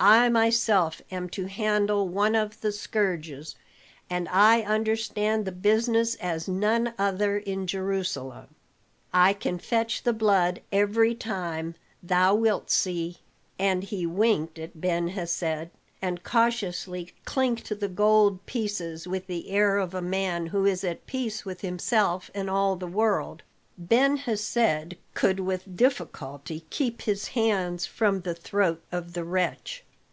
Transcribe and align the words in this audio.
"I 0.00 0.28
myself 0.28 1.02
am 1.10 1.28
to 1.30 1.46
handle 1.48 2.06
one 2.06 2.36
of 2.36 2.60
the 2.60 2.70
scourges, 2.70 3.56
and 4.08 4.28
I 4.28 4.60
understand 4.62 5.44
the 5.44 5.50
business 5.50 6.14
as 6.14 6.46
none 6.46 6.94
other 6.96 7.38
in 7.38 7.66
Jerusalem. 7.66 8.46
I 9.12 9.32
can 9.32 9.58
fetch 9.58 10.04
the 10.04 10.12
blood 10.12 10.60
every 10.70 11.16
time; 11.16 11.74
thou 12.00 12.32
wilt 12.36 12.70
see." 12.70 13.16
And 13.58 13.82
he 13.82 14.06
winked 14.06 14.56
at 14.60 14.80
Ben 14.80 15.08
Hesed, 15.08 15.70
and 16.00 16.22
cautiously 16.22 17.12
clinked 17.24 17.80
the 17.80 17.88
gold 17.88 18.46
pieces 18.46 19.08
with 19.08 19.26
the 19.26 19.50
air 19.50 19.78
of 19.78 19.94
a 19.94 20.00
man 20.00 20.46
who 20.46 20.64
is 20.64 20.84
at 20.84 21.08
peace 21.08 21.44
with 21.44 21.62
himself 21.62 22.30
and 22.36 22.48
all 22.48 22.76
the 22.76 22.86
world. 22.86 23.42
Ben 23.76 24.16
Hesed 24.18 24.94
could 25.14 25.40
with 25.40 25.76
difficulty 25.76 26.64
keep 26.70 27.02
his 27.02 27.26
hands 27.28 27.84
from 27.84 28.20
the 28.20 28.34
throat 28.36 28.80
of 28.92 29.14
the 29.14 29.24
wretch. 29.24 29.82